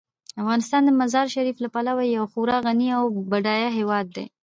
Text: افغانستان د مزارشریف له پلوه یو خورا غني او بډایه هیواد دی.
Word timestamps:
افغانستان 0.41 0.81
د 0.85 0.89
مزارشریف 1.01 1.57
له 1.61 1.69
پلوه 1.73 2.03
یو 2.15 2.25
خورا 2.31 2.57
غني 2.65 2.89
او 2.97 3.03
بډایه 3.31 3.69
هیواد 3.77 4.05
دی. 4.15 4.25